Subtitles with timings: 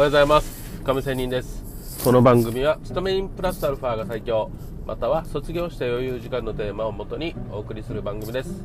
[0.00, 0.80] おはようございます。
[0.82, 2.02] 亀仙人です。
[2.02, 4.50] この番組は勤め人プラスアルファが最強。
[4.86, 8.64] または卒業した余裕時間のテーマをもとにお送りする番組です。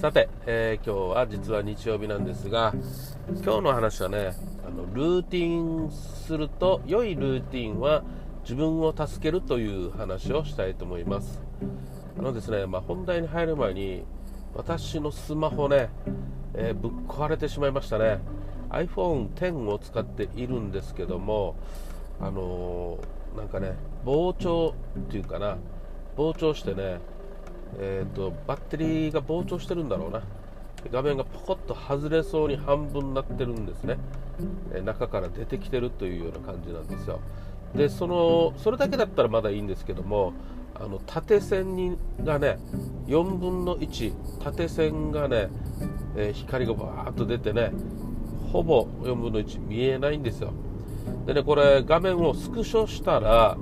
[0.00, 2.72] さて、えー、今日は実は日曜日なんですが
[3.42, 4.32] 今日の話はね
[4.64, 8.04] あのルーティンすると良いルーティンは
[8.42, 11.42] 自分を助けるという話をしたいと思います。
[12.16, 14.04] あのですね、まあ、本題に入る前に
[14.54, 15.88] 私のスマホね、
[16.54, 18.20] えー、ぶっ壊れてしまいましたね。
[18.70, 21.56] iPhone10 を使っているんですけども、
[22.20, 25.56] あのー、なんかね、膨張っていうかな、
[26.16, 27.00] 膨張してね、
[27.78, 30.22] えーと、バッテリーが膨張してるんだろうな、
[30.92, 33.98] 画面がポコッと外れそうに半分になってるんですね、
[34.74, 37.20] え中から出てきてるというような感じなんですよ。
[37.74, 40.32] でそのそれだけだったらまだいいんですけども
[40.74, 42.58] あの縦線にがね
[43.06, 45.48] 4分の1縦線がね、
[46.16, 47.72] えー、光がバーッと出てね
[48.52, 50.52] ほぼ4分の1見えないんですよ。
[51.26, 53.56] でねこれ画面をスクショしたら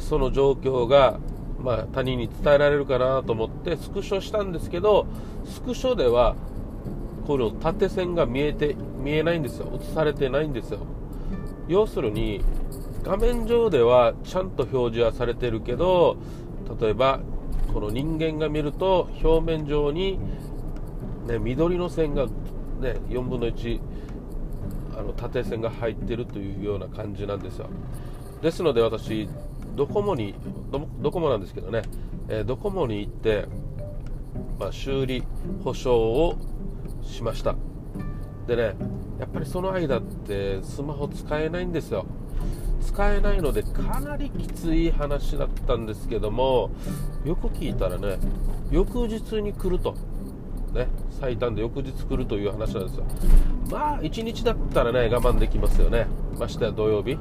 [0.00, 1.18] その状況が、
[1.60, 5.06] まあ、他人に伝えられるかなと思ってスクショしたんですけど
[5.44, 6.36] スクショでは
[7.26, 9.68] この縦線が見えて見えないんですよ。
[9.74, 10.80] 映されてないんですよ。
[11.68, 12.42] 要するに
[13.02, 16.16] 画面上ではちゃんと表示はされてるけど
[16.80, 17.20] 例えば
[17.72, 20.18] この人間が見ると表面上に、
[21.26, 22.26] ね、緑の線が
[22.80, 23.80] ね、4分の1
[24.98, 27.68] あの縦線が入ってるというような感じなんですよ。
[28.42, 29.28] ですので私
[29.76, 30.34] ドコモに
[31.00, 31.82] ドコモなんですけどね、
[32.28, 33.46] えー、ドコモに行って、
[34.58, 35.22] まあ、修理
[35.62, 36.36] 保証を
[37.02, 37.54] しました。
[38.46, 38.74] でね
[39.20, 42.06] やっぱりその間ってスマホ使えないんですよ。
[42.80, 46.70] 使えないのでかなりきつい話だったんですけども
[47.24, 48.18] よく聞いたらね
[48.70, 49.94] 翌日に来ると。
[50.72, 53.04] ね、最短で翌日来るという話なんですよ。
[53.70, 56.06] まあ、1日だったらね、我慢できますよね。
[56.38, 57.14] ましてや土曜日。
[57.14, 57.18] ね。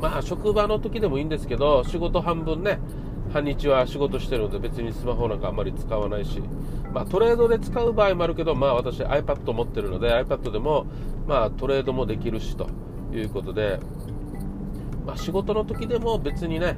[0.00, 2.80] まあ、職場の時でもいいんですけど、仕事半分ね、
[3.32, 6.42] 半日は仕事してるので別にスマホなんかあんまり使わないし、
[6.92, 10.86] まあ、トレードで使う場合もあるけど、まあ、私 iPad 持ってるので iPad でも、
[11.26, 12.68] まあ、トレードもできるしと
[13.12, 13.80] いうことで、
[15.06, 16.76] まあ、仕事の時でも別にね、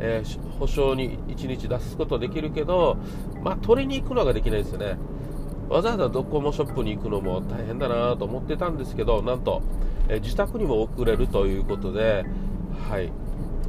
[0.00, 2.98] えー、保証に1日出すことできるけど、
[3.42, 4.96] まあ、取りに行くのができないですよね。
[5.68, 9.62] わざわざドコモショップに行くのも大変だなと思ってたんですけど、なんと、
[10.08, 12.24] えー、自宅にも送れるということで、
[12.88, 13.10] はい、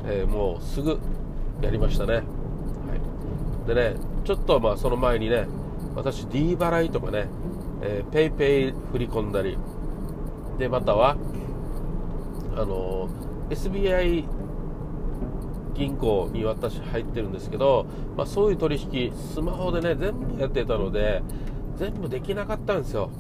[0.06, 1.00] えー、もうすぐ
[1.62, 2.16] やりましたね。
[2.16, 2.22] は
[3.66, 5.47] い、でね、ちょっとまあその前にね、
[5.96, 7.28] 私 D 払いとかね、
[7.81, 9.58] えー、ペイペイ振り込んだり、
[10.58, 11.18] で、または、
[12.56, 13.09] あの
[13.50, 14.25] SBI
[15.75, 21.22] 銀行に私入ってるんですけど、まあ、そういう取引スマホでね全部やってたので
[21.78, 23.12] 全部できなかったんですよ。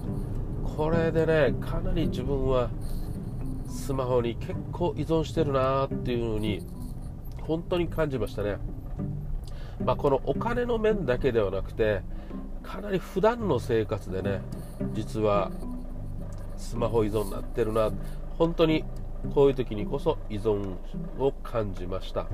[0.77, 2.69] これでねかなり自分は
[3.67, 6.65] スマホに結構依存してるなっていうのに
[7.41, 8.57] 本当に感じましたね、
[9.83, 12.01] まあ、このお金の面だけではなくて
[12.63, 14.41] かなり普段の生活でね
[14.93, 15.51] 実は
[16.57, 17.91] スマホ依存になってるな。
[18.37, 18.83] 本当に
[19.33, 20.75] こういう時にこそ依存
[21.19, 22.27] を感じました。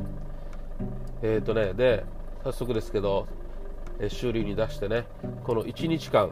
[1.22, 2.04] え、ー、とねで
[2.44, 3.28] 早速ですけど、
[4.00, 5.06] え修理に出してね
[5.44, 6.32] この1日間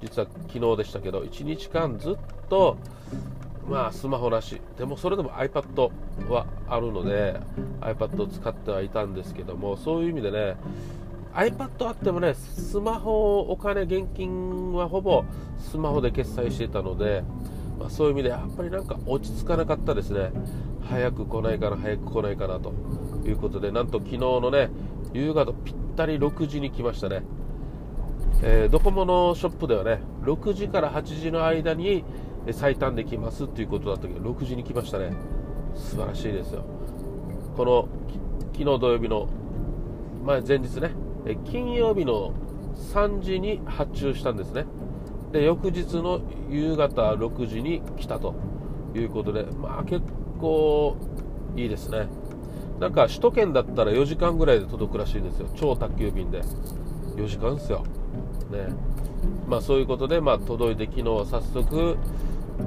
[0.00, 2.16] 実は昨日でしたけど1日間ずっ
[2.48, 2.76] と
[3.68, 5.90] まあスマホなしでもそれでも iPad
[6.28, 7.38] はあるので
[7.80, 10.56] iPad を使ってはいたんですけどもそういう意味でね
[11.34, 15.24] iPad あってもねスマホお金現金はほぼ
[15.58, 17.22] スマホで決済していたので
[17.80, 20.30] まあ、そういう意味でやっぱりなんか落ち着かなかったですね。
[20.88, 22.74] 早く来ないかな早く来ないかなと
[23.24, 24.70] いうことでなんと昨日のね
[25.14, 27.22] 夕方ぴったり6時に来ましたね、
[28.42, 32.04] えー、ドコモのショップではね6時から8時の間に
[32.52, 35.12] 最短できますっていうことだったけど6時に来ましたね。
[35.74, 36.64] 素晴らしいですよ。
[37.56, 37.88] この
[38.52, 39.28] 昨日土曜日の
[40.24, 40.90] 前前日ね。
[41.44, 42.32] 金曜日の
[42.92, 44.66] 3時に発注したんですね。
[45.32, 48.34] で翌日の夕方6時に来たと
[48.94, 50.02] いうことで、まあ結
[50.40, 50.96] 構
[51.56, 52.08] いいですね。
[52.80, 55.48] なんか首都圏だったら4時間ぐらいで届くらしいんですよ。
[55.54, 56.42] 超宅急便で。
[57.16, 57.84] 4時間ですよ。
[58.50, 58.68] ね。
[59.46, 61.96] まあそういうことで、まあ届いて昨日早速、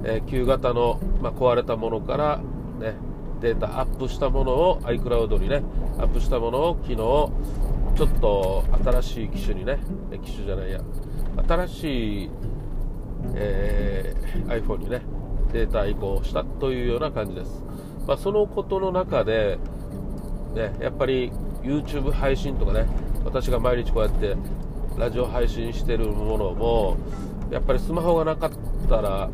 [0.03, 2.41] えー、旧型の、まあ、壊れたものから
[2.79, 2.95] ね、
[3.41, 5.63] データアップしたものを iCloud にね、
[5.97, 7.31] アップしたものを昨日、ちょ
[8.05, 9.79] っと新しい機種にね、
[10.23, 10.79] 機種じゃないや、
[11.47, 12.29] 新しい
[13.35, 15.01] えー、iPhone にね
[15.51, 17.63] データ移行したというような感じです、
[18.07, 19.59] まあ、そのことの中で、
[20.55, 21.31] ね、やっぱり
[21.61, 22.87] YouTube 配信とかね
[23.23, 24.35] 私が毎日こうやって
[24.97, 26.97] ラジオ配信してるものも
[27.51, 28.51] やっぱりスマホがなかっ
[28.89, 29.29] たら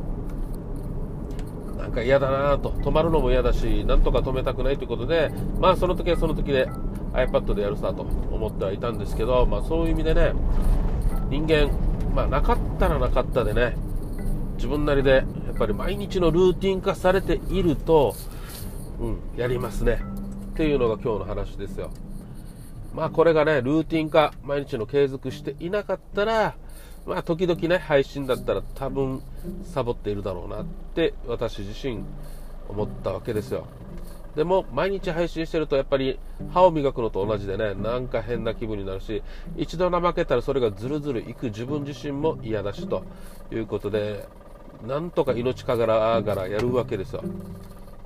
[1.78, 6.68] なんか嫌だなと止まるのも嫌だしなんとか止めたくないということでまあその時はその時で
[7.14, 10.34] iPad でやるさと思ってはいたんですけど、まあ、そういう意味でね
[11.30, 11.70] 人間、
[12.20, 13.78] まあ、なかったらなかったでね
[14.56, 15.24] 自分なりでや
[15.54, 18.14] っぱり毎日のルーティン化されていると、
[19.00, 20.02] うん、やりますね。
[20.52, 21.92] っていうのが今日の話ですよ。
[22.94, 26.56] まあこれがねルーティン化毎日の継続していなかったら
[27.06, 29.22] まあ時々ね配信だったら多分
[29.64, 32.04] サボっているだろうなって私自身
[32.68, 33.66] 思ったわけですよ。
[34.36, 36.20] でも毎日配信してるとやっぱり
[36.54, 39.24] 歯を磨くのと同じでねなんか変な気分になるし
[39.58, 43.04] 一度怠けたらそれがずるずるいく自分自身も嫌だしと
[43.52, 44.28] いうことで
[44.88, 47.24] なんとか命かがらがらやるわけですよ、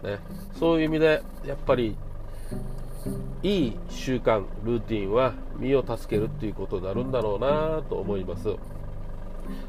[0.03, 0.19] ね、
[0.59, 1.95] そういう意味でやっぱり
[3.43, 8.55] いい習慣ルーティンは身を助けるっていうことになるんだろうなと思います。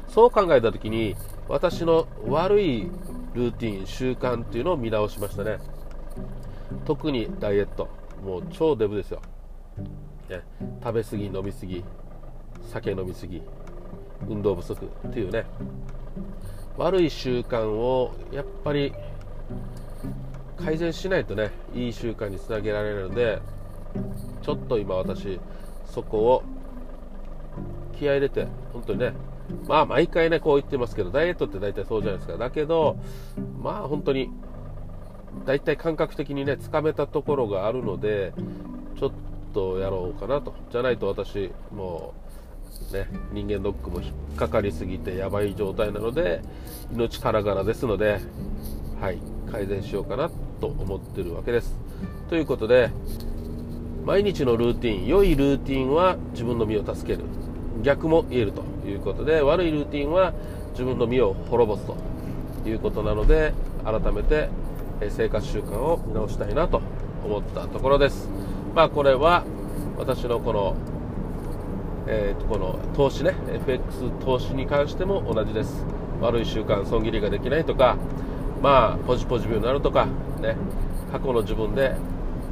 [0.07, 1.15] そう考えた時に
[1.49, 2.89] 私の悪い
[3.33, 5.57] ルーティン習慣っていうのを見直しましたね
[6.85, 7.89] 特にダイエット。
[8.23, 9.21] もう超デブですよ、
[10.29, 10.41] ね、
[10.83, 11.83] 食べ過ぎ飲み過ぎ
[12.71, 13.41] 酒飲み過ぎ
[14.27, 15.45] 運動不足っていうね。
[16.77, 18.93] 悪い習慣をやっぱり
[20.57, 23.39] 改善しないとねいい習慣につなげられるので
[24.41, 25.39] ちょっと今私
[25.85, 26.43] そこを
[27.97, 29.13] 気合入れて本当にね
[29.67, 32.37] まあ毎回ねこう言ってますけどダイエットって大体そうじゃないですか。
[32.37, 32.97] だけど
[33.61, 34.31] まあ本当に
[35.45, 38.33] 大体感覚的にねつかめたところがあるので
[38.97, 39.11] ちょっ
[39.53, 40.53] とやろうかなと。
[40.71, 42.13] じゃないと私も
[42.91, 46.41] うね人間ドックも引っかかりすぎてやばい状態なので
[46.91, 48.19] 命からがらですので
[48.99, 49.19] はい
[49.51, 50.29] 改善しようかな
[50.59, 51.77] と思ってるわけです。
[52.29, 52.89] ということで
[54.05, 57.25] 毎日のルーティン良いルーティンは自分の身を助ける。
[57.81, 60.33] 逆も言えるということで悪いルーティンは
[60.71, 61.95] 自分の身を滅ぼすと
[62.67, 63.53] いうことなので
[63.83, 64.49] 改めて
[65.09, 66.81] 生活習慣を見直したいなと
[67.23, 68.29] 思ったところです。
[68.73, 69.43] まあこれは
[69.97, 70.75] 私のこの、
[72.07, 75.85] えー、この投資ね、FX 投資に関しても同じです。
[76.21, 77.97] 悪い習慣、損切りができないとか、
[78.61, 80.05] まあポジポジ病になるとか、
[80.41, 80.55] ね、
[81.11, 81.95] 過去の自分で、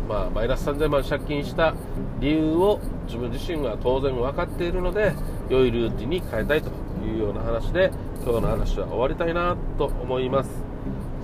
[0.08, 1.74] まあ、マイナス3000万借金した
[2.20, 5.14] 理由を自分自身が当然分かっているので、
[5.50, 6.70] 良いルーティンに変えたいと
[7.06, 7.92] いうような話で、
[8.24, 10.50] 今日の話は終わりたいなと思います。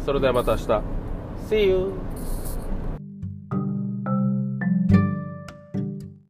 [0.05, 0.98] それではまた明日。
[1.49, 1.99] See you!